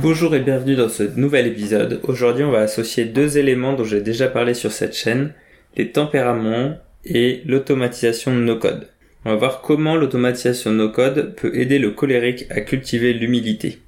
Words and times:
Bonjour 0.00 0.32
et 0.36 0.40
bienvenue 0.40 0.76
dans 0.76 0.88
ce 0.88 1.02
nouvel 1.02 1.48
épisode. 1.48 2.00
Aujourd'hui, 2.04 2.44
on 2.44 2.52
va 2.52 2.60
associer 2.60 3.04
deux 3.04 3.36
éléments 3.36 3.72
dont 3.72 3.82
j'ai 3.82 4.00
déjà 4.00 4.28
parlé 4.28 4.54
sur 4.54 4.70
cette 4.70 4.94
chaîne, 4.94 5.32
les 5.76 5.90
tempéraments 5.90 6.76
et 7.04 7.42
l'automatisation 7.46 8.32
de 8.32 8.40
nos 8.40 8.56
codes. 8.56 8.86
On 9.24 9.30
va 9.30 9.36
voir 9.36 9.60
comment 9.60 9.96
l'automatisation 9.96 10.70
de 10.70 10.76
nos 10.76 10.90
codes 10.90 11.34
peut 11.34 11.50
aider 11.56 11.80
le 11.80 11.90
colérique 11.90 12.46
à 12.48 12.60
cultiver 12.60 13.12
l'humilité. 13.12 13.80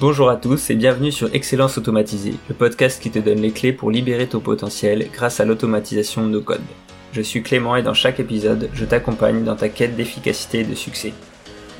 Bonjour 0.00 0.30
à 0.30 0.36
tous 0.36 0.68
et 0.70 0.74
bienvenue 0.74 1.12
sur 1.12 1.32
Excellence 1.32 1.78
Automatisée, 1.78 2.34
le 2.48 2.56
podcast 2.56 3.00
qui 3.00 3.12
te 3.12 3.20
donne 3.20 3.40
les 3.40 3.52
clés 3.52 3.72
pour 3.72 3.92
libérer 3.92 4.26
ton 4.26 4.40
potentiel 4.40 5.06
grâce 5.12 5.38
à 5.38 5.44
l'automatisation 5.44 6.26
de 6.26 6.32
nos 6.32 6.40
codes. 6.40 6.60
Je 7.12 7.22
suis 7.22 7.44
Clément 7.44 7.76
et 7.76 7.84
dans 7.84 7.94
chaque 7.94 8.18
épisode, 8.18 8.68
je 8.74 8.84
t'accompagne 8.84 9.44
dans 9.44 9.54
ta 9.54 9.68
quête 9.68 9.94
d'efficacité 9.94 10.60
et 10.60 10.64
de 10.64 10.74
succès. 10.74 11.12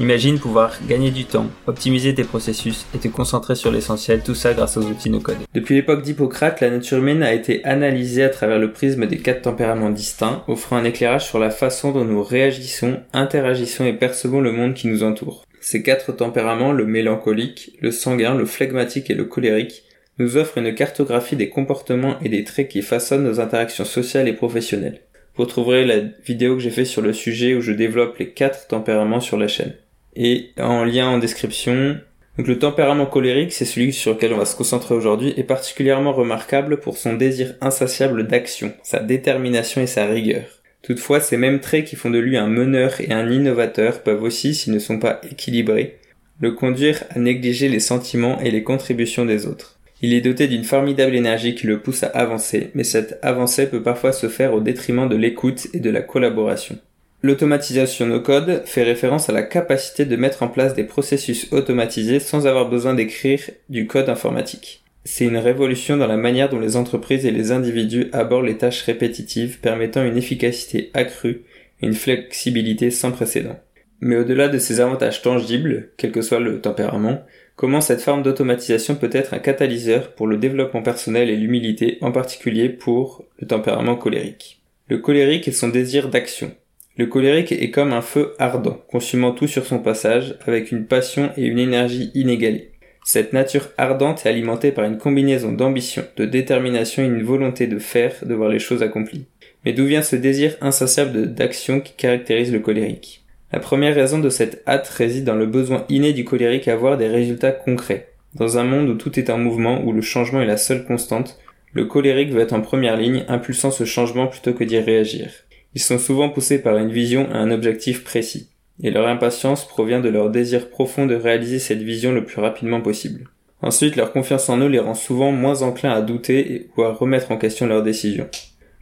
Imagine 0.01 0.39
pouvoir 0.39 0.79
gagner 0.89 1.11
du 1.11 1.27
temps, 1.27 1.49
optimiser 1.67 2.15
tes 2.15 2.25
processus 2.25 2.87
et 2.95 2.99
te 2.99 3.09
concentrer 3.09 3.55
sur 3.55 3.71
l'essentiel, 3.71 4.23
tout 4.25 4.35
ça 4.35 4.55
grâce 4.55 4.77
aux 4.77 4.83
outils 4.83 5.11
no-code. 5.11 5.37
Depuis 5.55 5.75
l'époque 5.75 6.03
d'Hippocrate, 6.03 6.61
la 6.61 6.71
nature 6.71 6.99
humaine 6.99 7.23
a 7.23 7.35
été 7.35 7.63
analysée 7.65 8.25
à 8.25 8.31
travers 8.31 8.59
le 8.59 8.73
prisme 8.73 9.07
des 9.07 9.19
quatre 9.19 9.43
tempéraments 9.43 9.91
distincts, 9.91 10.45
offrant 10.49 10.77
un 10.77 10.85
éclairage 10.85 11.27
sur 11.27 11.39
la 11.39 11.51
façon 11.51 11.93
dont 11.93 12.05
nous 12.07 12.23
réagissons, 12.23 13.01
interagissons 13.13 13.85
et 13.85 13.93
percevons 13.93 14.41
le 14.41 14.53
monde 14.53 14.75
qui 14.75 14.89
nous 14.89 15.03
entoure. 15.03 15.45
Ces 15.61 15.83
quatre 15.83 16.13
tempéraments, 16.13 16.73
le 16.73 16.87
mélancolique, 16.87 17.73
le 17.81 17.93
sanguin, 17.93 18.35
le 18.35 18.47
phlegmatique 18.47 19.11
et 19.11 19.15
le 19.15 19.27
colérique, 19.27 19.85
nous 20.19 20.37
offrent 20.37 20.59
une 20.59 20.75
cartographie 20.75 21.37
des 21.37 21.49
comportements 21.49 22.19
et 22.21 22.29
des 22.29 22.45
traits 22.45 22.69
qui 22.69 22.83
façonnent 22.83 23.25
nos 23.25 23.41
interactions 23.41 23.85
sociales 23.85 24.29
et 24.29 24.33
professionnelles. 24.33 25.01
Vous 25.37 25.47
trouverez 25.47 25.87
la 25.87 26.01
vidéo 26.27 26.57
que 26.57 26.63
j'ai 26.63 26.71
fait 26.71 26.85
sur 26.85 27.01
le 27.01 27.13
sujet 27.13 27.55
où 27.55 27.63
je 27.63 27.73
développe 27.73 28.19
les 28.19 28.31
quatre 28.31 28.67
tempéraments 28.67 29.21
sur 29.21 29.39
la 29.39 29.49
chaîne. 29.49 29.75
Et 30.15 30.51
en 30.59 30.85
lien 30.85 31.09
en 31.09 31.19
description, 31.19 31.97
donc 32.39 32.47
le 32.47 32.59
tempérament 32.59 33.07
colérique, 33.07 33.53
c'est 33.53 33.65
celui 33.65 33.93
sur 33.93 34.15
lequel 34.15 34.33
on 34.33 34.39
va 34.39 34.47
se 34.47 34.57
concentrer 34.57 34.95
aujourd'hui, 34.95 35.35
est 35.37 35.45
particulièrement 35.45 36.13
remarquable 36.13 36.81
pour 36.81 36.97
son 36.97 37.15
désir 37.15 37.55
insatiable 37.61 38.27
d'action, 38.27 38.73
sa 38.83 39.01
détermination 39.01 39.83
et 39.83 39.87
sa 39.87 40.07
rigueur. 40.07 40.45
Toutefois, 40.83 41.21
ces 41.21 41.37
mêmes 41.37 41.61
traits 41.61 41.85
qui 41.85 41.97
font 41.97 42.11
de 42.11 42.19
lui 42.19 42.37
un 42.37 42.49
meneur 42.49 43.01
et 43.01 43.13
un 43.13 43.31
innovateur 43.31 44.03
peuvent 44.03 44.23
aussi, 44.23 44.55
s'ils 44.55 44.73
ne 44.73 44.79
sont 44.79 44.99
pas 44.99 45.21
équilibrés, 45.31 45.99
le 46.41 46.53
conduire 46.53 47.05
à 47.11 47.19
négliger 47.19 47.69
les 47.69 47.81
sentiments 47.81 48.41
et 48.41 48.51
les 48.51 48.65
contributions 48.65 49.25
des 49.25 49.47
autres. 49.47 49.79
Il 50.01 50.13
est 50.13 50.21
doté 50.21 50.49
d'une 50.49 50.65
formidable 50.65 51.15
énergie 51.15 51.55
qui 51.55 51.69
le 51.69 51.81
pousse 51.81 52.03
à 52.03 52.09
avancer, 52.09 52.71
mais 52.75 52.83
cette 52.83 53.21
avancée 53.23 53.69
peut 53.69 53.83
parfois 53.83 54.13
se 54.13 54.29
faire 54.29 54.53
au 54.53 54.61
détriment 54.61 55.09
de 55.09 55.15
l'écoute 55.15 55.69
et 55.73 55.79
de 55.79 55.91
la 55.91 56.03
collaboration. 56.03 56.79
L'automatisation 57.25 58.07
no 58.07 58.19
code 58.19 58.63
fait 58.67 58.83
référence 58.83 59.29
à 59.29 59.33
la 59.33 59.45
capacité 59.45 60.05
de 60.05 60.17
mettre 60.17 60.43
en 60.43 60.49
place 60.49 60.75
des 60.75 60.83
processus 60.83 61.53
automatisés 61.53 62.19
sans 62.19 62.49
avoir 62.49 62.69
besoin 62.69 62.95
d'écrire 62.95 63.39
du 63.69 63.87
code 63.87 64.09
informatique. 64.09 64.83
C'est 65.05 65.25
une 65.25 65.37
révolution 65.37 65.97
dans 65.97 66.09
la 66.09 66.17
manière 66.17 66.49
dont 66.49 66.59
les 66.59 66.77
entreprises 66.77 67.25
et 67.25 67.31
les 67.31 67.53
individus 67.53 68.09
abordent 68.13 68.47
les 68.47 68.59
tâches 68.59 68.83
répétitives 68.83 69.61
permettant 69.61 70.05
une 70.05 70.17
efficacité 70.17 70.91
accrue 70.95 71.45
et 71.81 71.87
une 71.87 71.95
flexibilité 71.95 72.91
sans 72.91 73.13
précédent. 73.13 73.59
Mais 74.01 74.17
au-delà 74.17 74.49
de 74.49 74.59
ces 74.59 74.81
avantages 74.81 75.23
tangibles, 75.23 75.91
quel 75.97 76.11
que 76.11 76.23
soit 76.23 76.41
le 76.41 76.61
tempérament, 76.61 77.25
comment 77.55 77.81
cette 77.81 78.01
forme 78.01 78.25
d'automatisation 78.25 78.97
peut 78.97 79.11
être 79.13 79.33
un 79.33 79.39
catalyseur 79.39 80.17
pour 80.17 80.27
le 80.27 80.39
développement 80.39 80.83
personnel 80.83 81.31
et 81.31 81.37
l'humilité, 81.37 81.99
en 82.01 82.11
particulier 82.11 82.69
pour 82.69 83.25
le 83.39 83.47
tempérament 83.47 83.95
colérique? 83.95 84.61
Le 84.89 84.99
colérique 84.99 85.47
est 85.47 85.53
son 85.53 85.69
désir 85.69 86.09
d'action. 86.09 86.53
Le 86.99 87.07
colérique 87.07 87.53
est 87.53 87.71
comme 87.71 87.95
un 87.95 88.03
feu 88.03 88.35
ardent, 88.39 88.79
consumant 88.91 89.33
tout 89.33 89.47
sur 89.47 89.65
son 89.65 89.79
passage, 89.79 90.37
avec 90.47 90.73
une 90.73 90.85
passion 90.85 91.31
et 91.39 91.47
une 91.47 91.59
énergie 91.59 92.11
inégalées. 92.15 92.73
Cette 93.05 93.33
nature 93.33 93.71
ardente 93.79 94.27
est 94.27 94.29
alimentée 94.29 94.73
par 94.73 94.85
une 94.85 94.99
combinaison 94.99 95.53
d'ambition, 95.53 96.05
de 96.17 96.27
détermination 96.27 97.03
et 97.03 97.07
une 97.07 97.23
volonté 97.23 97.67
de 97.67 97.79
faire, 97.79 98.15
de 98.23 98.35
voir 98.35 98.51
les 98.51 98.59
choses 98.59 98.83
accomplies. 98.83 99.25
Mais 99.65 99.73
d'où 99.73 99.87
vient 99.87 100.03
ce 100.03 100.17
désir 100.17 100.57
insatiable 100.61 101.33
d'action 101.33 101.81
qui 101.81 101.95
caractérise 101.95 102.53
le 102.53 102.61
colérique? 102.61 103.25
La 103.53 103.59
première 103.59 103.95
raison 103.95 104.19
de 104.19 104.29
cette 104.29 104.63
hâte 104.69 104.89
réside 104.89 105.25
dans 105.25 105.35
le 105.35 105.47
besoin 105.47 105.87
inné 105.89 106.13
du 106.13 106.25
colérique 106.25 106.69
à 106.69 106.75
avoir 106.75 106.99
des 106.99 107.09
résultats 107.09 107.53
concrets. 107.53 108.09
Dans 108.35 108.59
un 108.59 108.65
monde 108.65 108.91
où 108.91 108.95
tout 108.95 109.19
est 109.19 109.31
en 109.31 109.39
mouvement, 109.39 109.83
où 109.83 109.93
le 109.93 110.03
changement 110.03 110.43
est 110.43 110.47
la 110.47 110.57
seule 110.59 110.85
constante, 110.85 111.39
le 111.73 111.87
colérique 111.87 112.33
veut 112.33 112.41
être 112.41 112.53
en 112.53 112.61
première 112.61 112.99
ligne, 112.99 113.25
impulsant 113.29 113.71
ce 113.71 113.85
changement 113.85 114.27
plutôt 114.27 114.53
que 114.53 114.65
d'y 114.65 114.79
réagir. 114.79 115.31
Ils 115.75 115.81
sont 115.81 115.99
souvent 115.99 116.29
poussés 116.29 116.61
par 116.61 116.77
une 116.77 116.93
vision 116.93 117.29
et 117.31 117.37
un 117.37 117.51
objectif 117.51 118.05
précis, 118.05 118.49
et 118.83 118.91
leur 118.91 119.07
impatience 119.09 119.67
provient 119.67 120.01
de 120.01 120.09
leur 120.09 120.31
désir 120.31 120.69
profond 120.69 121.07
de 121.07 121.15
réaliser 121.15 121.59
cette 121.59 121.83
vision 121.83 122.13
le 122.13 122.25
plus 122.25 122.41
rapidement 122.41 122.81
possible. 122.81 123.29
Ensuite, 123.63 123.97
leur 123.97 124.13
confiance 124.13 124.49
en 124.49 124.59
eux 124.59 124.69
les 124.69 124.81
rend 124.81 124.95
souvent 124.95 125.31
moins 125.31 125.63
enclins 125.63 125.93
à 125.93 126.03
douter 126.03 126.69
ou 126.77 126.83
à 126.83 126.93
remettre 126.93 127.31
en 127.31 127.39
question 127.39 127.67
leurs 127.67 127.85
décisions. 127.85 128.29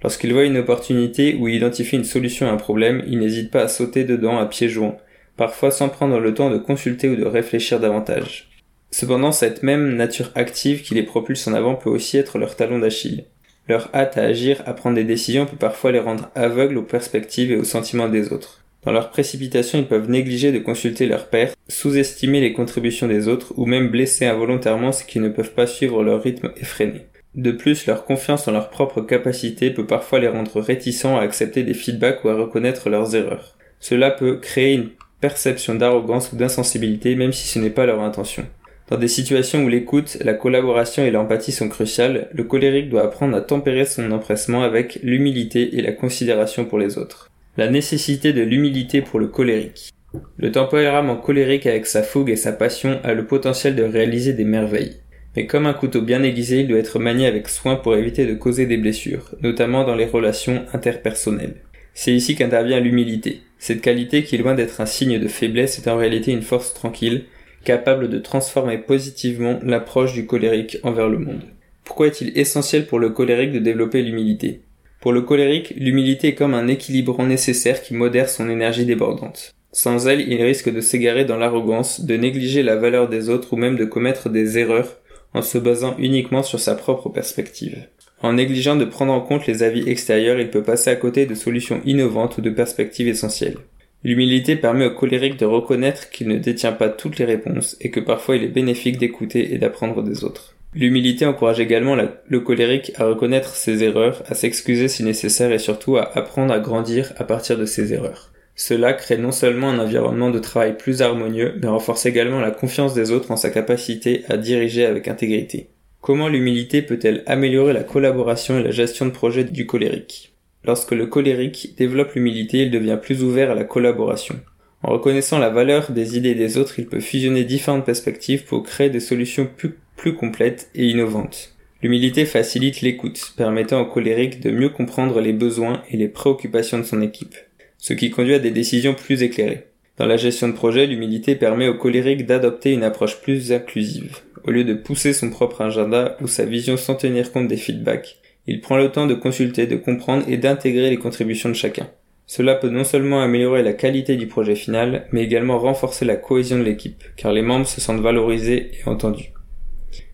Lorsqu'ils 0.02 0.32
voient 0.32 0.44
une 0.44 0.56
opportunité 0.56 1.34
ou 1.34 1.48
identifient 1.48 1.96
une 1.96 2.04
solution 2.04 2.48
à 2.48 2.52
un 2.52 2.56
problème, 2.56 3.04
ils 3.06 3.18
n'hésitent 3.18 3.50
pas 3.50 3.64
à 3.64 3.68
sauter 3.68 4.04
dedans 4.04 4.38
à 4.38 4.46
pieds 4.46 4.70
joints, 4.70 4.96
parfois 5.36 5.70
sans 5.70 5.90
prendre 5.90 6.18
le 6.18 6.32
temps 6.32 6.50
de 6.50 6.56
consulter 6.56 7.08
ou 7.08 7.16
de 7.16 7.26
réfléchir 7.26 7.78
davantage. 7.78 8.48
Cependant, 8.90 9.30
cette 9.30 9.62
même 9.62 9.96
nature 9.96 10.30
active 10.34 10.82
qui 10.82 10.94
les 10.94 11.02
propulse 11.02 11.46
en 11.46 11.52
avant 11.52 11.74
peut 11.74 11.90
aussi 11.90 12.16
être 12.16 12.38
leur 12.38 12.56
talon 12.56 12.78
d'Achille. 12.78 13.26
Leur 13.70 13.88
hâte 13.94 14.18
à 14.18 14.22
agir, 14.22 14.64
à 14.66 14.74
prendre 14.74 14.96
des 14.96 15.04
décisions 15.04 15.46
peut 15.46 15.56
parfois 15.56 15.92
les 15.92 16.00
rendre 16.00 16.28
aveugles 16.34 16.76
aux 16.76 16.82
perspectives 16.82 17.52
et 17.52 17.56
aux 17.56 17.62
sentiments 17.62 18.08
des 18.08 18.32
autres. 18.32 18.64
Dans 18.82 18.90
leur 18.90 19.10
précipitation, 19.10 19.78
ils 19.78 19.86
peuvent 19.86 20.10
négliger 20.10 20.50
de 20.50 20.58
consulter 20.58 21.06
leur 21.06 21.28
père, 21.28 21.54
sous-estimer 21.68 22.40
les 22.40 22.52
contributions 22.52 23.06
des 23.06 23.28
autres 23.28 23.52
ou 23.56 23.66
même 23.66 23.86
blesser 23.86 24.26
involontairement 24.26 24.90
ceux 24.90 25.04
qui 25.06 25.20
ne 25.20 25.28
peuvent 25.28 25.54
pas 25.54 25.68
suivre 25.68 26.02
leur 26.02 26.20
rythme 26.20 26.50
effréné. 26.56 27.02
De 27.36 27.52
plus, 27.52 27.86
leur 27.86 28.06
confiance 28.06 28.48
en 28.48 28.50
leurs 28.50 28.70
propres 28.70 29.02
capacités 29.02 29.70
peut 29.70 29.86
parfois 29.86 30.18
les 30.18 30.26
rendre 30.26 30.60
réticents 30.60 31.16
à 31.16 31.22
accepter 31.22 31.62
des 31.62 31.74
feedbacks 31.74 32.24
ou 32.24 32.28
à 32.28 32.34
reconnaître 32.34 32.90
leurs 32.90 33.14
erreurs. 33.14 33.56
Cela 33.78 34.10
peut 34.10 34.38
créer 34.38 34.74
une 34.74 34.88
perception 35.20 35.76
d'arrogance 35.76 36.32
ou 36.32 36.36
d'insensibilité 36.36 37.14
même 37.14 37.32
si 37.32 37.46
ce 37.46 37.60
n'est 37.60 37.70
pas 37.70 37.86
leur 37.86 38.00
intention. 38.00 38.44
Dans 38.90 38.98
des 38.98 39.06
situations 39.06 39.62
où 39.62 39.68
l'écoute, 39.68 40.18
la 40.20 40.34
collaboration 40.34 41.04
et 41.04 41.12
l'empathie 41.12 41.52
sont 41.52 41.68
cruciales, 41.68 42.28
le 42.32 42.42
colérique 42.42 42.90
doit 42.90 43.04
apprendre 43.04 43.36
à 43.36 43.40
tempérer 43.40 43.84
son 43.84 44.10
empressement 44.10 44.64
avec 44.64 44.98
l'humilité 45.04 45.76
et 45.76 45.80
la 45.80 45.92
considération 45.92 46.64
pour 46.64 46.80
les 46.80 46.98
autres. 46.98 47.30
La 47.56 47.68
nécessité 47.68 48.32
de 48.32 48.42
l'humilité 48.42 49.00
pour 49.00 49.20
le 49.20 49.28
colérique. 49.28 49.92
Le 50.38 50.50
tempérament 50.50 51.14
colérique 51.14 51.66
avec 51.66 51.86
sa 51.86 52.02
fougue 52.02 52.30
et 52.30 52.36
sa 52.36 52.50
passion 52.50 52.98
a 53.04 53.14
le 53.14 53.26
potentiel 53.26 53.76
de 53.76 53.84
réaliser 53.84 54.32
des 54.32 54.44
merveilles. 54.44 54.96
Mais 55.36 55.46
comme 55.46 55.66
un 55.66 55.72
couteau 55.72 56.02
bien 56.02 56.24
aiguisé, 56.24 56.62
il 56.62 56.66
doit 56.66 56.78
être 56.80 56.98
manié 56.98 57.28
avec 57.28 57.48
soin 57.48 57.76
pour 57.76 57.94
éviter 57.94 58.26
de 58.26 58.34
causer 58.34 58.66
des 58.66 58.76
blessures, 58.76 59.36
notamment 59.40 59.84
dans 59.84 59.94
les 59.94 60.06
relations 60.06 60.64
interpersonnelles. 60.72 61.54
C'est 61.94 62.12
ici 62.12 62.34
qu'intervient 62.34 62.80
l'humilité. 62.80 63.42
Cette 63.60 63.82
qualité 63.82 64.24
qui 64.24 64.36
loin 64.36 64.54
d'être 64.54 64.80
un 64.80 64.86
signe 64.86 65.20
de 65.20 65.28
faiblesse 65.28 65.78
est 65.78 65.88
en 65.88 65.96
réalité 65.96 66.32
une 66.32 66.42
force 66.42 66.74
tranquille, 66.74 67.26
capable 67.64 68.08
de 68.08 68.18
transformer 68.18 68.78
positivement 68.78 69.58
l'approche 69.62 70.12
du 70.12 70.26
colérique 70.26 70.78
envers 70.82 71.08
le 71.08 71.18
monde. 71.18 71.42
Pourquoi 71.84 72.06
est-il 72.06 72.36
essentiel 72.38 72.86
pour 72.86 72.98
le 72.98 73.10
colérique 73.10 73.52
de 73.52 73.58
développer 73.58 74.02
l'humilité? 74.02 74.62
Pour 75.00 75.12
le 75.12 75.22
colérique, 75.22 75.72
l'humilité 75.76 76.28
est 76.28 76.34
comme 76.34 76.54
un 76.54 76.68
équilibrant 76.68 77.26
nécessaire 77.26 77.82
qui 77.82 77.94
modère 77.94 78.28
son 78.28 78.50
énergie 78.50 78.84
débordante. 78.84 79.54
Sans 79.72 80.08
elle, 80.08 80.20
il 80.20 80.42
risque 80.42 80.72
de 80.72 80.80
s'égarer 80.80 81.24
dans 81.24 81.36
l'arrogance, 81.36 82.02
de 82.02 82.16
négliger 82.16 82.62
la 82.62 82.76
valeur 82.76 83.08
des 83.08 83.28
autres 83.28 83.52
ou 83.52 83.56
même 83.56 83.76
de 83.76 83.84
commettre 83.84 84.28
des 84.28 84.58
erreurs 84.58 85.00
en 85.32 85.42
se 85.42 85.58
basant 85.58 85.96
uniquement 85.98 86.42
sur 86.42 86.58
sa 86.60 86.74
propre 86.74 87.08
perspective. 87.08 87.86
En 88.22 88.34
négligeant 88.34 88.76
de 88.76 88.84
prendre 88.84 89.12
en 89.12 89.20
compte 89.20 89.46
les 89.46 89.62
avis 89.62 89.88
extérieurs, 89.88 90.40
il 90.40 90.50
peut 90.50 90.62
passer 90.62 90.90
à 90.90 90.96
côté 90.96 91.24
de 91.24 91.34
solutions 91.34 91.80
innovantes 91.86 92.36
ou 92.38 92.40
de 92.42 92.50
perspectives 92.50 93.08
essentielles. 93.08 93.56
L'humilité 94.02 94.56
permet 94.56 94.86
au 94.86 94.94
colérique 94.94 95.38
de 95.38 95.44
reconnaître 95.44 96.08
qu'il 96.10 96.28
ne 96.28 96.38
détient 96.38 96.72
pas 96.72 96.88
toutes 96.88 97.18
les 97.18 97.26
réponses 97.26 97.76
et 97.80 97.90
que 97.90 98.00
parfois 98.00 98.36
il 98.36 98.44
est 98.44 98.48
bénéfique 98.48 98.98
d'écouter 98.98 99.52
et 99.52 99.58
d'apprendre 99.58 100.02
des 100.02 100.24
autres. 100.24 100.56
L'humilité 100.72 101.26
encourage 101.26 101.60
également 101.60 101.96
le 101.96 102.40
colérique 102.40 102.92
à 102.94 103.04
reconnaître 103.04 103.56
ses 103.56 103.82
erreurs, 103.82 104.22
à 104.28 104.34
s'excuser 104.34 104.88
si 104.88 105.02
nécessaire 105.02 105.52
et 105.52 105.58
surtout 105.58 105.96
à 105.96 106.16
apprendre 106.16 106.54
à 106.54 106.60
grandir 106.60 107.12
à 107.16 107.24
partir 107.24 107.58
de 107.58 107.64
ses 107.66 107.92
erreurs. 107.92 108.32
Cela 108.54 108.92
crée 108.92 109.18
non 109.18 109.32
seulement 109.32 109.70
un 109.70 109.78
environnement 109.78 110.30
de 110.30 110.38
travail 110.38 110.76
plus 110.76 111.02
harmonieux, 111.02 111.54
mais 111.60 111.68
renforce 111.68 112.06
également 112.06 112.40
la 112.40 112.50
confiance 112.50 112.94
des 112.94 113.10
autres 113.10 113.30
en 113.30 113.36
sa 113.36 113.50
capacité 113.50 114.22
à 114.28 114.36
diriger 114.36 114.86
avec 114.86 115.08
intégrité. 115.08 115.70
Comment 116.00 116.28
l'humilité 116.28 116.82
peut-elle 116.82 117.22
améliorer 117.26 117.72
la 117.72 117.84
collaboration 117.84 118.58
et 118.58 118.62
la 118.62 118.70
gestion 118.70 119.06
de 119.06 119.10
projet 119.10 119.44
du 119.44 119.66
colérique? 119.66 120.29
Lorsque 120.64 120.92
le 120.92 121.06
colérique 121.06 121.74
développe 121.76 122.14
l'humilité, 122.14 122.58
il 122.58 122.70
devient 122.70 122.98
plus 123.00 123.22
ouvert 123.22 123.50
à 123.50 123.54
la 123.54 123.64
collaboration. 123.64 124.38
En 124.82 124.92
reconnaissant 124.92 125.38
la 125.38 125.50
valeur 125.50 125.90
des 125.92 126.16
idées 126.16 126.34
des 126.34 126.56
autres, 126.56 126.78
il 126.78 126.86
peut 126.86 127.00
fusionner 127.00 127.44
différentes 127.44 127.84
perspectives 127.84 128.44
pour 128.44 128.62
créer 128.62 128.90
des 128.90 129.00
solutions 129.00 129.48
plus, 129.96 130.14
complètes 130.14 130.70
et 130.74 130.86
innovantes. 130.86 131.54
L'humilité 131.82 132.24
facilite 132.24 132.80
l'écoute, 132.80 133.34
permettant 133.36 133.80
au 133.82 133.86
colérique 133.86 134.40
de 134.40 134.50
mieux 134.50 134.70
comprendre 134.70 135.20
les 135.20 135.34
besoins 135.34 135.82
et 135.90 135.96
les 135.96 136.08
préoccupations 136.08 136.78
de 136.78 136.84
son 136.84 137.02
équipe, 137.02 137.34
ce 137.78 137.92
qui 137.92 138.10
conduit 138.10 138.34
à 138.34 138.38
des 138.38 138.50
décisions 138.50 138.94
plus 138.94 139.22
éclairées. 139.22 139.66
Dans 139.98 140.06
la 140.06 140.16
gestion 140.16 140.48
de 140.48 140.54
projet, 140.54 140.86
l'humilité 140.86 141.34
permet 141.34 141.68
au 141.68 141.74
colérique 141.74 142.24
d'adopter 142.24 142.72
une 142.72 142.84
approche 142.84 143.20
plus 143.20 143.52
inclusive. 143.52 144.18
Au 144.44 144.50
lieu 144.50 144.64
de 144.64 144.72
pousser 144.72 145.12
son 145.12 145.28
propre 145.28 145.60
agenda 145.60 146.16
ou 146.22 146.26
sa 146.26 146.46
vision 146.46 146.78
sans 146.78 146.94
tenir 146.94 147.32
compte 147.32 147.48
des 147.48 147.58
feedbacks, 147.58 148.16
il 148.50 148.60
prend 148.60 148.76
le 148.76 148.90
temps 148.90 149.06
de 149.06 149.14
consulter, 149.14 149.68
de 149.68 149.76
comprendre 149.76 150.24
et 150.28 150.36
d'intégrer 150.36 150.90
les 150.90 150.96
contributions 150.96 151.48
de 151.48 151.54
chacun. 151.54 151.88
Cela 152.26 152.56
peut 152.56 152.68
non 152.68 152.82
seulement 152.82 153.22
améliorer 153.22 153.62
la 153.62 153.74
qualité 153.74 154.16
du 154.16 154.26
projet 154.26 154.56
final, 154.56 155.06
mais 155.12 155.22
également 155.22 155.56
renforcer 155.56 156.04
la 156.04 156.16
cohésion 156.16 156.58
de 156.58 156.64
l'équipe, 156.64 157.04
car 157.16 157.32
les 157.32 157.42
membres 157.42 157.68
se 157.68 157.80
sentent 157.80 158.00
valorisés 158.00 158.72
et 158.74 158.88
entendus. 158.88 159.32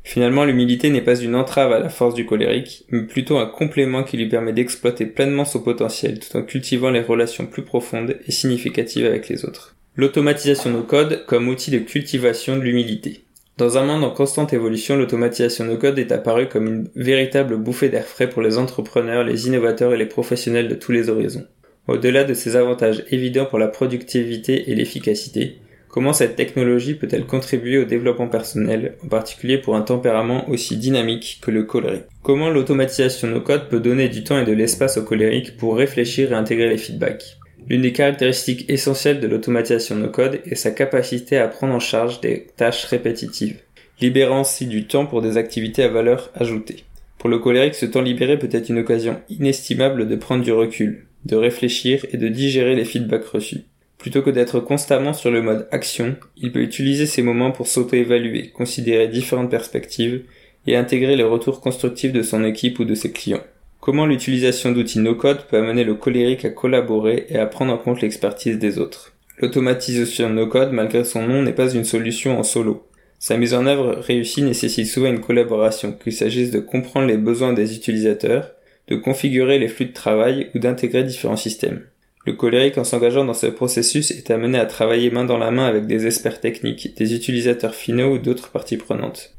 Finalement, 0.04 0.44
l'humilité 0.44 0.90
n'est 0.90 1.00
pas 1.00 1.18
une 1.18 1.34
entrave 1.34 1.72
à 1.72 1.78
la 1.78 1.88
force 1.88 2.14
du 2.14 2.26
colérique, 2.26 2.84
mais 2.90 3.04
plutôt 3.04 3.38
un 3.38 3.46
complément 3.46 4.04
qui 4.04 4.18
lui 4.18 4.28
permet 4.28 4.52
d'exploiter 4.52 5.06
pleinement 5.06 5.46
son 5.46 5.60
potentiel 5.60 6.20
tout 6.20 6.36
en 6.36 6.42
cultivant 6.42 6.90
les 6.90 7.00
relations 7.00 7.46
plus 7.46 7.62
profondes 7.62 8.18
et 8.26 8.32
significatives 8.32 9.06
avec 9.06 9.30
les 9.30 9.46
autres. 9.46 9.76
L'automatisation 9.94 10.70
no 10.70 10.82
code 10.82 11.24
comme 11.26 11.48
outil 11.48 11.70
de 11.70 11.78
cultivation 11.78 12.56
de 12.56 12.62
l'humilité. 12.62 13.25
Dans 13.58 13.78
un 13.78 13.86
monde 13.86 14.04
en 14.04 14.10
constante 14.10 14.52
évolution, 14.52 14.98
l'automatisation 14.98 15.64
no 15.64 15.78
code 15.78 15.98
est 15.98 16.12
apparue 16.12 16.46
comme 16.46 16.66
une 16.66 16.90
véritable 16.94 17.56
bouffée 17.56 17.88
d'air 17.88 18.04
frais 18.04 18.28
pour 18.28 18.42
les 18.42 18.58
entrepreneurs, 18.58 19.24
les 19.24 19.46
innovateurs 19.46 19.94
et 19.94 19.96
les 19.96 20.04
professionnels 20.04 20.68
de 20.68 20.74
tous 20.74 20.92
les 20.92 21.08
horizons. 21.08 21.46
Au-delà 21.88 22.24
de 22.24 22.34
ses 22.34 22.54
avantages 22.54 23.04
évidents 23.10 23.46
pour 23.46 23.58
la 23.58 23.68
productivité 23.68 24.70
et 24.70 24.74
l'efficacité, 24.74 25.56
comment 25.88 26.12
cette 26.12 26.36
technologie 26.36 26.96
peut-elle 26.96 27.24
contribuer 27.24 27.78
au 27.78 27.86
développement 27.86 28.28
personnel, 28.28 28.96
en 29.02 29.08
particulier 29.08 29.56
pour 29.56 29.74
un 29.74 29.80
tempérament 29.80 30.46
aussi 30.50 30.76
dynamique 30.76 31.38
que 31.40 31.50
le 31.50 31.62
colérique? 31.62 32.04
Comment 32.22 32.50
l'automatisation 32.50 33.28
no 33.28 33.40
code 33.40 33.70
peut 33.70 33.80
donner 33.80 34.10
du 34.10 34.22
temps 34.22 34.38
et 34.38 34.44
de 34.44 34.52
l'espace 34.52 34.98
au 34.98 35.02
colérique 35.02 35.56
pour 35.56 35.78
réfléchir 35.78 36.30
et 36.30 36.34
intégrer 36.34 36.68
les 36.68 36.76
feedbacks? 36.76 37.38
L'une 37.68 37.82
des 37.82 37.92
caractéristiques 37.92 38.70
essentielles 38.70 39.18
de 39.18 39.26
l'automatisation 39.26 39.96
no-code 39.96 40.40
est 40.46 40.54
sa 40.54 40.70
capacité 40.70 41.36
à 41.36 41.48
prendre 41.48 41.74
en 41.74 41.80
charge 41.80 42.20
des 42.20 42.46
tâches 42.56 42.84
répétitives, 42.84 43.60
libérant 44.00 44.40
ainsi 44.40 44.66
du 44.66 44.86
temps 44.86 45.06
pour 45.06 45.20
des 45.20 45.36
activités 45.36 45.82
à 45.82 45.88
valeur 45.88 46.30
ajoutée. 46.34 46.84
Pour 47.18 47.28
le 47.28 47.40
colérique, 47.40 47.74
ce 47.74 47.86
temps 47.86 48.02
libéré 48.02 48.38
peut 48.38 48.48
être 48.52 48.68
une 48.68 48.78
occasion 48.78 49.20
inestimable 49.28 50.06
de 50.06 50.14
prendre 50.16 50.44
du 50.44 50.52
recul, 50.52 51.06
de 51.24 51.34
réfléchir 51.34 52.06
et 52.12 52.18
de 52.18 52.28
digérer 52.28 52.76
les 52.76 52.84
feedbacks 52.84 53.26
reçus. 53.26 53.64
Plutôt 53.98 54.22
que 54.22 54.30
d'être 54.30 54.60
constamment 54.60 55.12
sur 55.12 55.32
le 55.32 55.42
mode 55.42 55.66
action, 55.72 56.14
il 56.36 56.52
peut 56.52 56.62
utiliser 56.62 57.06
ces 57.06 57.22
moments 57.22 57.50
pour 57.50 57.66
s'auto-évaluer, 57.66 58.50
considérer 58.50 59.08
différentes 59.08 59.50
perspectives 59.50 60.22
et 60.68 60.76
intégrer 60.76 61.16
les 61.16 61.24
retours 61.24 61.60
constructifs 61.60 62.12
de 62.12 62.22
son 62.22 62.44
équipe 62.44 62.78
ou 62.78 62.84
de 62.84 62.94
ses 62.94 63.10
clients. 63.10 63.42
Comment 63.86 64.06
l'utilisation 64.06 64.72
d'outils 64.72 64.98
no-code 64.98 65.44
peut 65.46 65.58
amener 65.58 65.84
le 65.84 65.94
colérique 65.94 66.44
à 66.44 66.50
collaborer 66.50 67.26
et 67.28 67.38
à 67.38 67.46
prendre 67.46 67.72
en 67.72 67.78
compte 67.78 68.00
l'expertise 68.00 68.58
des 68.58 68.80
autres. 68.80 69.12
L'automatisation 69.38 70.28
no-code, 70.28 70.72
malgré 70.72 71.04
son 71.04 71.24
nom, 71.24 71.40
n'est 71.40 71.52
pas 71.52 71.72
une 71.72 71.84
solution 71.84 72.36
en 72.36 72.42
solo. 72.42 72.84
Sa 73.20 73.36
mise 73.36 73.54
en 73.54 73.64
œuvre 73.64 73.94
réussie 74.00 74.42
nécessite 74.42 74.88
souvent 74.88 75.06
une 75.06 75.20
collaboration, 75.20 75.92
qu'il 75.92 76.12
s'agisse 76.12 76.50
de 76.50 76.58
comprendre 76.58 77.06
les 77.06 77.16
besoins 77.16 77.52
des 77.52 77.76
utilisateurs, 77.76 78.50
de 78.88 78.96
configurer 78.96 79.60
les 79.60 79.68
flux 79.68 79.86
de 79.86 79.92
travail 79.92 80.50
ou 80.56 80.58
d'intégrer 80.58 81.04
différents 81.04 81.36
systèmes. 81.36 81.82
Le 82.24 82.32
colérique, 82.32 82.78
en 82.78 82.82
s'engageant 82.82 83.24
dans 83.24 83.34
ce 83.34 83.46
processus, 83.46 84.10
est 84.10 84.32
amené 84.32 84.58
à 84.58 84.66
travailler 84.66 85.12
main 85.12 85.24
dans 85.24 85.38
la 85.38 85.52
main 85.52 85.66
avec 85.66 85.86
des 85.86 86.08
experts 86.08 86.40
techniques, 86.40 86.96
des 86.96 87.14
utilisateurs 87.14 87.76
finaux 87.76 88.14
ou 88.14 88.18
d'autres 88.18 88.50
parties 88.50 88.78
prenantes. 88.78 89.35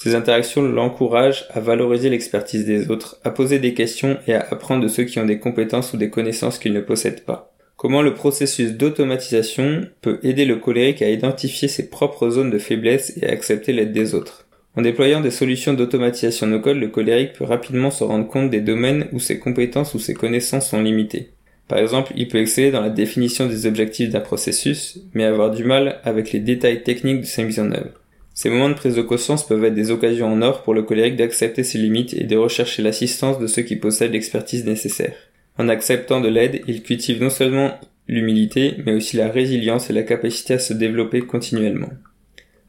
Ces 0.00 0.14
interactions 0.14 0.62
l'encouragent 0.62 1.46
à 1.50 1.58
valoriser 1.58 2.08
l'expertise 2.08 2.64
des 2.64 2.88
autres, 2.88 3.18
à 3.24 3.30
poser 3.30 3.58
des 3.58 3.74
questions 3.74 4.16
et 4.28 4.34
à 4.34 4.46
apprendre 4.50 4.84
de 4.84 4.88
ceux 4.88 5.02
qui 5.02 5.18
ont 5.18 5.26
des 5.26 5.40
compétences 5.40 5.92
ou 5.92 5.96
des 5.96 6.08
connaissances 6.08 6.60
qu'ils 6.60 6.72
ne 6.72 6.80
possèdent 6.80 7.24
pas. 7.24 7.52
Comment 7.76 8.02
le 8.02 8.14
processus 8.14 8.72
d'automatisation 8.72 9.86
peut 10.00 10.20
aider 10.22 10.44
le 10.44 10.56
colérique 10.56 11.02
à 11.02 11.10
identifier 11.10 11.66
ses 11.66 11.90
propres 11.90 12.30
zones 12.30 12.50
de 12.50 12.58
faiblesse 12.58 13.12
et 13.16 13.26
à 13.26 13.32
accepter 13.32 13.72
l'aide 13.72 13.92
des 13.92 14.14
autres? 14.14 14.46
En 14.76 14.82
déployant 14.82 15.20
des 15.20 15.32
solutions 15.32 15.74
d'automatisation 15.74 16.46
no-code, 16.46 16.76
le 16.76 16.88
colérique 16.88 17.32
peut 17.32 17.44
rapidement 17.44 17.90
se 17.90 18.04
rendre 18.04 18.28
compte 18.28 18.50
des 18.50 18.60
domaines 18.60 19.08
où 19.12 19.18
ses 19.18 19.40
compétences 19.40 19.94
ou 19.94 19.98
ses 19.98 20.14
connaissances 20.14 20.70
sont 20.70 20.80
limitées. 20.80 21.30
Par 21.66 21.78
exemple, 21.78 22.12
il 22.16 22.28
peut 22.28 22.38
exceller 22.38 22.70
dans 22.70 22.80
la 22.80 22.88
définition 22.88 23.46
des 23.46 23.66
objectifs 23.66 24.10
d'un 24.10 24.20
processus, 24.20 25.00
mais 25.12 25.24
avoir 25.24 25.50
du 25.50 25.64
mal 25.64 26.00
avec 26.04 26.32
les 26.32 26.40
détails 26.40 26.84
techniques 26.84 27.22
de 27.22 27.26
sa 27.26 27.42
mise 27.42 27.58
en 27.58 27.72
œuvre. 27.72 27.97
Ces 28.38 28.50
moments 28.50 28.68
de 28.68 28.74
prise 28.74 28.94
de 28.94 29.02
conscience 29.02 29.44
peuvent 29.44 29.64
être 29.64 29.74
des 29.74 29.90
occasions 29.90 30.32
en 30.32 30.42
or 30.42 30.62
pour 30.62 30.72
le 30.72 30.84
colérique 30.84 31.16
d'accepter 31.16 31.64
ses 31.64 31.78
limites 31.78 32.14
et 32.14 32.22
de 32.22 32.36
rechercher 32.36 32.82
l'assistance 32.82 33.40
de 33.40 33.48
ceux 33.48 33.62
qui 33.62 33.74
possèdent 33.74 34.12
l'expertise 34.12 34.64
nécessaire. 34.64 35.16
En 35.58 35.68
acceptant 35.68 36.20
de 36.20 36.28
l'aide, 36.28 36.62
il 36.68 36.84
cultive 36.84 37.20
non 37.20 37.30
seulement 37.30 37.80
l'humilité, 38.06 38.76
mais 38.86 38.92
aussi 38.92 39.16
la 39.16 39.26
résilience 39.26 39.90
et 39.90 39.92
la 39.92 40.04
capacité 40.04 40.54
à 40.54 40.60
se 40.60 40.72
développer 40.72 41.22
continuellement. 41.22 41.88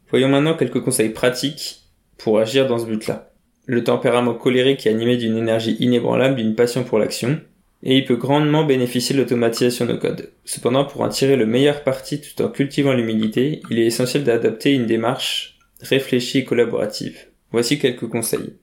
Voyons 0.09 0.27
maintenant 0.27 0.55
quelques 0.55 0.81
conseils 0.81 1.09
pratiques 1.09 1.81
pour 2.17 2.39
agir 2.39 2.65
dans 2.65 2.79
ce 2.79 2.87
but-là. 2.87 3.31
Le 3.67 3.83
tempérament 3.83 4.33
colérique 4.33 4.87
est 4.87 4.89
animé 4.89 5.17
d'une 5.17 5.37
énergie 5.37 5.77
inébranlable, 5.79 6.37
d'une 6.37 6.55
passion 6.55 6.83
pour 6.83 6.97
l'action, 6.97 7.39
et 7.83 7.95
il 7.95 8.05
peut 8.05 8.15
grandement 8.15 8.63
bénéficier 8.63 9.15
de 9.15 9.21
l'automatisation 9.21 9.85
de 9.85 9.93
code. 9.93 10.31
Cependant, 10.45 10.85
pour 10.85 11.01
en 11.01 11.09
tirer 11.09 11.35
le 11.35 11.45
meilleur 11.45 11.83
parti 11.83 12.19
tout 12.19 12.41
en 12.41 12.47
cultivant 12.47 12.93
l'humilité, 12.93 13.61
il 13.69 13.77
est 13.77 13.85
essentiel 13.85 14.23
d'adopter 14.23 14.73
une 14.73 14.87
démarche 14.87 15.58
réfléchie 15.81 16.39
et 16.39 16.45
collaborative. 16.45 17.27
Voici 17.51 17.79
quelques 17.79 18.07
conseils. 18.07 18.53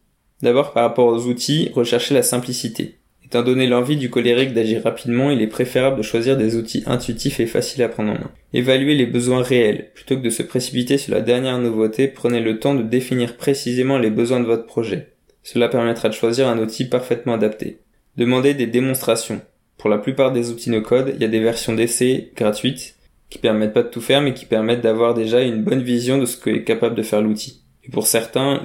D'abord, 0.42 0.72
par 0.72 0.84
rapport 0.84 1.06
aux 1.06 1.26
outils, 1.26 1.70
recherchez 1.74 2.14
la 2.14 2.22
simplicité. 2.22 2.98
Étant 3.24 3.42
donné 3.42 3.66
l'envie 3.66 3.96
du 3.96 4.08
colérique 4.08 4.54
d'agir 4.54 4.84
rapidement, 4.84 5.30
il 5.30 5.42
est 5.42 5.48
préférable 5.48 5.96
de 5.96 6.02
choisir 6.02 6.36
des 6.36 6.54
outils 6.54 6.84
intuitifs 6.86 7.40
et 7.40 7.46
faciles 7.46 7.82
à 7.82 7.88
prendre 7.88 8.12
en 8.12 8.14
main. 8.14 8.30
Évaluez 8.52 8.94
les 8.94 9.06
besoins 9.06 9.42
réels. 9.42 9.90
Plutôt 9.94 10.16
que 10.16 10.22
de 10.22 10.30
se 10.30 10.44
précipiter 10.44 10.96
sur 10.96 11.12
la 11.12 11.22
dernière 11.22 11.58
nouveauté, 11.58 12.06
prenez 12.06 12.40
le 12.40 12.60
temps 12.60 12.74
de 12.74 12.84
définir 12.84 13.36
précisément 13.36 13.98
les 13.98 14.10
besoins 14.10 14.38
de 14.38 14.44
votre 14.44 14.66
projet. 14.66 15.08
Cela 15.42 15.68
permettra 15.68 16.08
de 16.08 16.14
choisir 16.14 16.46
un 16.46 16.58
outil 16.58 16.84
parfaitement 16.84 17.34
adapté. 17.34 17.78
Demandez 18.16 18.54
des 18.54 18.66
démonstrations. 18.66 19.40
Pour 19.76 19.90
la 19.90 19.98
plupart 19.98 20.32
des 20.32 20.50
outils 20.50 20.70
no 20.70 20.80
code, 20.80 21.12
il 21.16 21.20
y 21.22 21.24
a 21.24 21.28
des 21.28 21.40
versions 21.40 21.74
d'essai 21.74 22.30
gratuites 22.36 22.95
qui 23.30 23.38
permettent 23.38 23.72
pas 23.72 23.82
de 23.82 23.88
tout 23.88 24.00
faire 24.00 24.22
mais 24.22 24.34
qui 24.34 24.46
permettent 24.46 24.82
d'avoir 24.82 25.14
déjà 25.14 25.42
une 25.42 25.62
bonne 25.62 25.82
vision 25.82 26.18
de 26.18 26.26
ce 26.26 26.36
que 26.36 26.50
est 26.50 26.64
capable 26.64 26.94
de 26.94 27.02
faire 27.02 27.22
l'outil. 27.22 27.62
Et 27.84 27.90
pour 27.90 28.06
certains, 28.06 28.62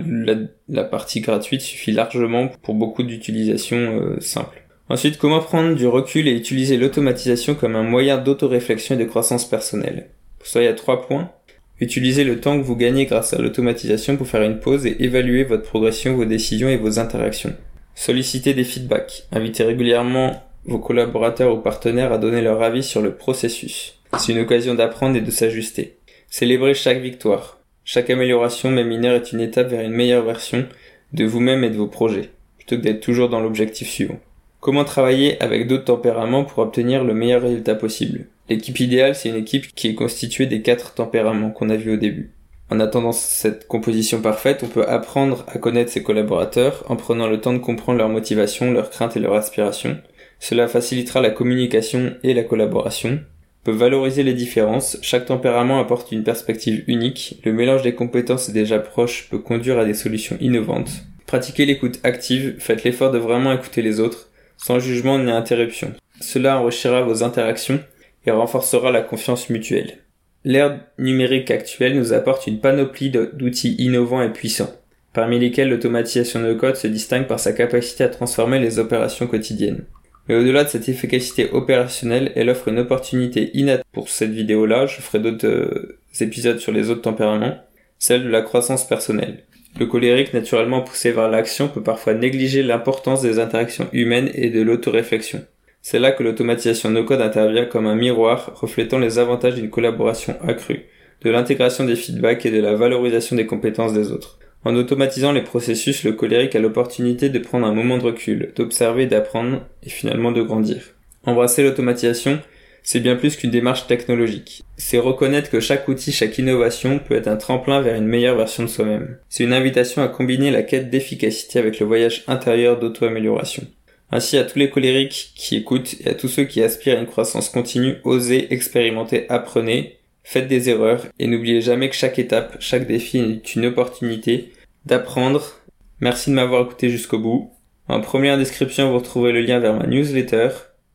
la, 0.67 0.83
partie 0.83 1.21
gratuite 1.21 1.61
suffit 1.61 1.91
largement 1.91 2.49
pour 2.63 2.73
beaucoup 2.73 3.03
d'utilisations 3.03 3.99
euh, 4.01 4.19
simples. 4.19 4.63
Ensuite, 4.89 5.17
comment 5.17 5.39
prendre 5.39 5.75
du 5.75 5.87
recul 5.87 6.27
et 6.27 6.35
utiliser 6.35 6.75
l'automatisation 6.75 7.55
comme 7.55 7.75
un 7.75 7.83
moyen 7.83 8.17
d'autoréflexion 8.17 8.95
et 8.95 8.97
de 8.97 9.05
croissance 9.05 9.47
personnelle? 9.47 10.09
Pour 10.39 10.47
ça, 10.47 10.61
il 10.61 10.65
y 10.65 10.67
a 10.67 10.73
trois 10.73 11.07
points. 11.07 11.31
Utilisez 11.79 12.23
le 12.23 12.39
temps 12.39 12.59
que 12.59 12.65
vous 12.65 12.75
gagnez 12.75 13.05
grâce 13.05 13.33
à 13.33 13.41
l'automatisation 13.41 14.17
pour 14.17 14.27
faire 14.27 14.41
une 14.41 14.59
pause 14.59 14.85
et 14.85 15.03
évaluer 15.03 15.43
votre 15.43 15.63
progression, 15.63 16.15
vos 16.15 16.25
décisions 16.25 16.69
et 16.69 16.77
vos 16.77 16.99
interactions. 16.99 17.55
Sollicitez 17.95 18.53
des 18.53 18.63
feedbacks. 18.63 19.27
Invitez 19.31 19.63
régulièrement 19.63 20.43
vos 20.65 20.79
collaborateurs 20.79 21.53
ou 21.53 21.59
partenaires 21.59 22.11
à 22.11 22.17
donner 22.17 22.41
leur 22.41 22.61
avis 22.61 22.83
sur 22.83 23.01
le 23.01 23.15
processus. 23.15 24.00
C'est 24.17 24.33
une 24.33 24.39
occasion 24.39 24.75
d'apprendre 24.75 25.15
et 25.15 25.21
de 25.21 25.31
s'ajuster. 25.31 25.97
Célébrez 26.29 26.73
chaque 26.73 26.99
victoire. 27.01 27.59
Chaque 27.83 28.09
amélioration, 28.09 28.69
même 28.69 28.87
mineure, 28.87 29.15
est 29.15 29.31
une 29.31 29.41
étape 29.41 29.69
vers 29.69 29.81
une 29.81 29.91
meilleure 29.91 30.23
version 30.23 30.65
de 31.13 31.25
vous-même 31.25 31.63
et 31.63 31.69
de 31.69 31.77
vos 31.77 31.87
projets, 31.87 32.29
plutôt 32.57 32.77
que 32.77 32.81
d'être 32.81 33.01
toujours 33.01 33.29
dans 33.29 33.39
l'objectif 33.39 33.89
suivant. 33.89 34.19
Comment 34.59 34.85
travailler 34.85 35.41
avec 35.41 35.67
d'autres 35.67 35.85
tempéraments 35.85 36.45
pour 36.45 36.59
obtenir 36.59 37.03
le 37.03 37.13
meilleur 37.13 37.41
résultat 37.41 37.75
possible? 37.75 38.27
L'équipe 38.47 38.79
idéale, 38.79 39.15
c'est 39.15 39.29
une 39.29 39.35
équipe 39.35 39.73
qui 39.73 39.87
est 39.87 39.95
constituée 39.95 40.45
des 40.45 40.61
quatre 40.61 40.93
tempéraments 40.93 41.49
qu'on 41.49 41.69
a 41.69 41.75
vus 41.75 41.93
au 41.93 41.97
début. 41.97 42.31
En 42.69 42.79
attendant 42.79 43.11
cette 43.11 43.67
composition 43.67 44.21
parfaite, 44.21 44.61
on 44.63 44.67
peut 44.67 44.87
apprendre 44.87 45.43
à 45.47 45.57
connaître 45.57 45.91
ses 45.91 46.03
collaborateurs 46.03 46.85
en 46.87 46.95
prenant 46.95 47.27
le 47.27 47.41
temps 47.41 47.53
de 47.53 47.57
comprendre 47.57 47.97
leurs 47.97 48.09
motivations, 48.09 48.71
leurs 48.71 48.89
craintes 48.89 49.17
et 49.17 49.19
leurs 49.19 49.33
aspirations. 49.33 49.97
Cela 50.39 50.67
facilitera 50.67 51.21
la 51.21 51.31
communication 51.31 52.13
et 52.23 52.33
la 52.33 52.43
collaboration, 52.43 53.19
peut 53.63 53.71
valoriser 53.71 54.23
les 54.23 54.33
différences, 54.33 54.97
chaque 55.01 55.25
tempérament 55.25 55.79
apporte 55.79 56.11
une 56.11 56.23
perspective 56.23 56.83
unique, 56.87 57.39
le 57.45 57.53
mélange 57.53 57.83
des 57.83 57.93
compétences 57.93 58.49
déjà 58.49 58.79
proches 58.79 59.27
peut 59.29 59.39
conduire 59.39 59.77
à 59.77 59.85
des 59.85 59.93
solutions 59.93 60.37
innovantes. 60.39 61.03
Pratiquez 61.27 61.65
l'écoute 61.65 61.99
active, 62.03 62.55
faites 62.59 62.83
l'effort 62.83 63.11
de 63.11 63.17
vraiment 63.17 63.53
écouter 63.53 63.81
les 63.81 63.99
autres, 63.99 64.29
sans 64.57 64.79
jugement 64.79 65.17
ni 65.19 65.31
interruption. 65.31 65.93
Cela 66.19 66.59
enrichira 66.59 67.03
vos 67.03 67.23
interactions 67.23 67.79
et 68.25 68.31
renforcera 68.31 68.91
la 68.91 69.01
confiance 69.01 69.49
mutuelle. 69.49 69.99
L'ère 70.43 70.81
numérique 70.97 71.51
actuelle 71.51 71.95
nous 71.95 72.13
apporte 72.13 72.47
une 72.47 72.59
panoplie 72.59 73.11
d'outils 73.11 73.75
innovants 73.77 74.23
et 74.23 74.33
puissants, 74.33 74.73
parmi 75.13 75.39
lesquels 75.39 75.69
l'automatisation 75.69 76.41
de 76.41 76.53
code 76.53 76.75
se 76.75 76.87
distingue 76.87 77.27
par 77.27 77.39
sa 77.39 77.53
capacité 77.53 78.03
à 78.03 78.09
transformer 78.09 78.59
les 78.59 78.79
opérations 78.79 79.27
quotidiennes. 79.27 79.85
Mais 80.31 80.37
au-delà 80.37 80.63
de 80.63 80.69
cette 80.69 80.87
efficacité 80.87 81.49
opérationnelle, 81.51 82.31
elle 82.37 82.49
offre 82.49 82.69
une 82.69 82.79
opportunité 82.79 83.51
inattendue 83.53 83.83
pour 83.91 84.07
cette 84.07 84.31
vidéo-là. 84.31 84.85
Je 84.85 85.01
ferai 85.01 85.19
d'autres 85.19 85.45
euh, 85.45 85.99
épisodes 86.21 86.57
sur 86.57 86.71
les 86.71 86.89
autres 86.89 87.01
tempéraments. 87.01 87.57
Celle 87.99 88.23
de 88.23 88.29
la 88.29 88.41
croissance 88.41 88.87
personnelle. 88.87 89.43
Le 89.77 89.87
colérique, 89.87 90.33
naturellement 90.33 90.83
poussé 90.83 91.11
vers 91.11 91.27
l'action, 91.27 91.67
peut 91.67 91.83
parfois 91.83 92.13
négliger 92.13 92.63
l'importance 92.63 93.21
des 93.21 93.39
interactions 93.39 93.89
humaines 93.91 94.31
et 94.33 94.49
de 94.49 94.61
l'autoréflexion. 94.61 95.43
C'est 95.81 95.99
là 95.99 96.13
que 96.13 96.23
l'automatisation 96.23 96.91
no-code 96.91 97.19
intervient 97.19 97.65
comme 97.65 97.85
un 97.85 97.95
miroir 97.95 98.53
reflétant 98.55 98.99
les 98.99 99.19
avantages 99.19 99.55
d'une 99.55 99.69
collaboration 99.69 100.37
accrue. 100.47 100.85
de 101.25 101.29
l'intégration 101.29 101.83
des 101.83 101.97
feedbacks 101.97 102.45
et 102.45 102.51
de 102.51 102.61
la 102.61 102.75
valorisation 102.75 103.35
des 103.35 103.45
compétences 103.45 103.93
des 103.93 104.13
autres. 104.13 104.39
En 104.63 104.75
automatisant 104.75 105.31
les 105.31 105.41
processus, 105.41 106.03
le 106.03 106.13
colérique 106.13 106.55
a 106.55 106.59
l'opportunité 106.59 107.29
de 107.29 107.39
prendre 107.39 107.65
un 107.65 107.73
moment 107.73 107.97
de 107.97 108.03
recul, 108.03 108.53
d'observer, 108.55 109.07
d'apprendre 109.07 109.65
et 109.83 109.89
finalement 109.89 110.31
de 110.31 110.43
grandir. 110.43 110.95
Embrasser 111.25 111.63
l'automatisation, 111.63 112.39
c'est 112.83 112.99
bien 112.99 113.15
plus 113.15 113.35
qu'une 113.35 113.51
démarche 113.51 113.87
technologique. 113.87 114.63
C'est 114.77 114.97
reconnaître 114.97 115.49
que 115.49 115.59
chaque 115.59 115.87
outil, 115.87 116.11
chaque 116.11 116.37
innovation 116.37 116.99
peut 116.99 117.15
être 117.15 117.27
un 117.27 117.37
tremplin 117.37 117.81
vers 117.81 117.95
une 117.95 118.07
meilleure 118.07 118.37
version 118.37 118.63
de 118.63 118.67
soi-même. 118.67 119.17
C'est 119.29 119.43
une 119.43 119.53
invitation 119.53 120.03
à 120.03 120.07
combiner 120.07 120.51
la 120.51 120.63
quête 120.63 120.89
d'efficacité 120.89 121.59
avec 121.59 121.79
le 121.79 121.85
voyage 121.85 122.23
intérieur 122.27 122.79
d'auto-amélioration. 122.79 123.67
Ainsi 124.11 124.37
à 124.37 124.43
tous 124.43 124.59
les 124.59 124.69
colériques 124.69 125.31
qui 125.35 125.55
écoutent 125.55 125.95
et 126.03 126.09
à 126.09 126.13
tous 126.13 126.27
ceux 126.27 126.43
qui 126.43 126.61
aspirent 126.61 126.97
à 126.97 127.01
une 127.01 127.07
croissance 127.07 127.49
continue, 127.49 127.95
osez, 128.03 128.53
expérimenter, 128.53 129.25
apprenez, 129.29 129.99
faites 130.23 130.47
des 130.47 130.69
erreurs 130.69 131.05
et 131.19 131.27
n'oubliez 131.27 131.61
jamais 131.61 131.89
que 131.89 131.95
chaque 131.95 132.19
étape, 132.19 132.57
chaque 132.59 132.87
défi 132.87 133.19
est 133.19 133.55
une 133.55 133.65
opportunité 133.65 134.51
d'apprendre. 134.85 135.59
Merci 135.99 136.29
de 136.29 136.35
m'avoir 136.35 136.63
écouté 136.63 136.89
jusqu'au 136.89 137.19
bout. 137.19 137.51
En 137.87 138.01
première 138.01 138.37
description, 138.37 138.89
vous 138.89 138.99
retrouvez 138.99 139.31
le 139.31 139.41
lien 139.41 139.59
vers 139.59 139.75
ma 139.75 139.87
newsletter. 139.87 140.49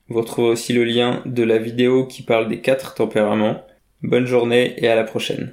Vous 0.08 0.20
retrouvez 0.20 0.48
aussi 0.48 0.72
le 0.72 0.84
lien 0.84 1.22
de 1.26 1.42
la 1.42 1.58
vidéo 1.58 2.06
qui 2.06 2.22
parle 2.22 2.48
des 2.48 2.60
quatre 2.60 2.94
tempéraments. 2.94 3.62
Bonne 4.02 4.26
journée 4.26 4.74
et 4.78 4.88
à 4.88 4.94
la 4.94 5.04
prochaine. 5.04 5.52